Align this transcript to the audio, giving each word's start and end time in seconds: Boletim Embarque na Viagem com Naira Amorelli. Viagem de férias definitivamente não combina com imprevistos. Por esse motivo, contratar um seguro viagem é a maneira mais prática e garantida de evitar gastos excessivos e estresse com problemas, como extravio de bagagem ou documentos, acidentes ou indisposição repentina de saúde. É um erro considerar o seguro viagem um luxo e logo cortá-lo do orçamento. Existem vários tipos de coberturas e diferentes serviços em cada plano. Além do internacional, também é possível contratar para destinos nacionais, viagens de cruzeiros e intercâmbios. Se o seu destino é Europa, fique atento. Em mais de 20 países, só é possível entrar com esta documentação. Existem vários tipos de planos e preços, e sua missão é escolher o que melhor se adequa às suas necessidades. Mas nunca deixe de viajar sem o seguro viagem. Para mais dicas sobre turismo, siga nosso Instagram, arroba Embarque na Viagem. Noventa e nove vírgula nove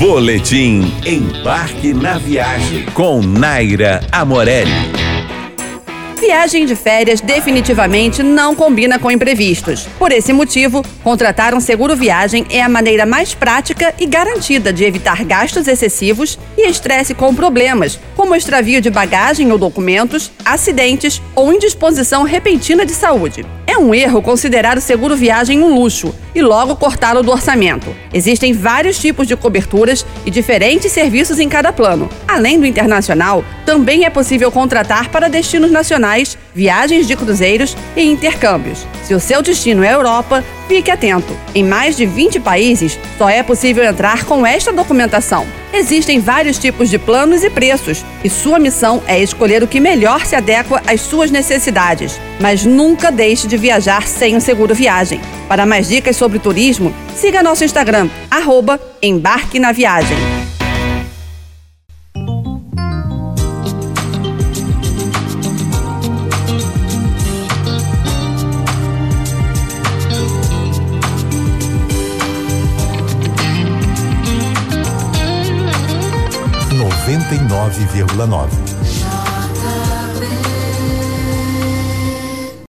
Boletim 0.00 0.90
Embarque 1.04 1.92
na 1.92 2.16
Viagem 2.16 2.86
com 2.94 3.20
Naira 3.20 4.00
Amorelli. 4.10 4.70
Viagem 6.18 6.64
de 6.64 6.74
férias 6.74 7.20
definitivamente 7.20 8.22
não 8.22 8.54
combina 8.54 8.98
com 8.98 9.10
imprevistos. 9.10 9.86
Por 9.98 10.10
esse 10.10 10.32
motivo, 10.32 10.82
contratar 11.02 11.52
um 11.54 11.60
seguro 11.60 11.94
viagem 11.94 12.46
é 12.50 12.62
a 12.62 12.68
maneira 12.68 13.04
mais 13.04 13.34
prática 13.34 13.94
e 13.98 14.06
garantida 14.06 14.72
de 14.72 14.84
evitar 14.84 15.22
gastos 15.22 15.68
excessivos 15.68 16.38
e 16.56 16.66
estresse 16.66 17.12
com 17.12 17.34
problemas, 17.34 18.00
como 18.16 18.34
extravio 18.34 18.80
de 18.80 18.88
bagagem 18.88 19.52
ou 19.52 19.58
documentos, 19.58 20.30
acidentes 20.46 21.20
ou 21.34 21.52
indisposição 21.52 22.22
repentina 22.22 22.86
de 22.86 22.92
saúde. 22.92 23.44
É 23.66 23.76
um 23.76 23.94
erro 23.94 24.22
considerar 24.22 24.78
o 24.78 24.80
seguro 24.80 25.14
viagem 25.14 25.62
um 25.62 25.74
luxo 25.74 26.14
e 26.34 26.42
logo 26.42 26.76
cortá-lo 26.76 27.22
do 27.22 27.30
orçamento. 27.30 27.94
Existem 28.12 28.52
vários 28.52 28.98
tipos 28.98 29.26
de 29.26 29.36
coberturas 29.36 30.04
e 30.24 30.30
diferentes 30.30 30.92
serviços 30.92 31.38
em 31.38 31.48
cada 31.48 31.72
plano. 31.72 32.08
Além 32.26 32.58
do 32.58 32.66
internacional, 32.66 33.44
também 33.64 34.04
é 34.04 34.10
possível 34.10 34.50
contratar 34.50 35.08
para 35.10 35.28
destinos 35.28 35.70
nacionais, 35.70 36.36
viagens 36.54 37.06
de 37.06 37.16
cruzeiros 37.16 37.76
e 37.96 38.02
intercâmbios. 38.02 38.86
Se 39.04 39.14
o 39.14 39.20
seu 39.20 39.42
destino 39.42 39.84
é 39.84 39.92
Europa, 39.92 40.44
fique 40.68 40.90
atento. 40.90 41.36
Em 41.54 41.64
mais 41.64 41.96
de 41.96 42.06
20 42.06 42.40
países, 42.40 42.98
só 43.18 43.28
é 43.28 43.42
possível 43.42 43.84
entrar 43.84 44.24
com 44.24 44.46
esta 44.46 44.72
documentação. 44.72 45.46
Existem 45.72 46.18
vários 46.18 46.58
tipos 46.58 46.90
de 46.90 46.98
planos 46.98 47.44
e 47.44 47.50
preços, 47.50 48.04
e 48.24 48.28
sua 48.28 48.58
missão 48.58 49.02
é 49.06 49.20
escolher 49.20 49.62
o 49.62 49.68
que 49.68 49.78
melhor 49.78 50.26
se 50.26 50.34
adequa 50.34 50.82
às 50.86 51.00
suas 51.00 51.30
necessidades. 51.30 52.20
Mas 52.40 52.64
nunca 52.64 53.12
deixe 53.12 53.46
de 53.46 53.56
viajar 53.56 54.06
sem 54.06 54.36
o 54.36 54.40
seguro 54.40 54.74
viagem. 54.74 55.20
Para 55.48 55.66
mais 55.66 55.88
dicas 55.88 56.16
sobre 56.20 56.38
turismo, 56.38 56.92
siga 57.16 57.42
nosso 57.42 57.64
Instagram, 57.64 58.10
arroba 58.30 58.78
Embarque 59.00 59.58
na 59.58 59.72
Viagem. 59.72 60.18
Noventa 76.76 77.34
e 77.34 77.40
nove 77.48 77.86
vírgula 77.86 78.26
nove 78.26 78.69